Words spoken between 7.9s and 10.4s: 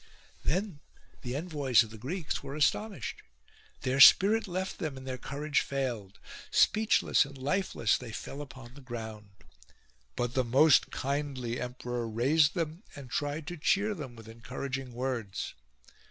they fell upon the ground. But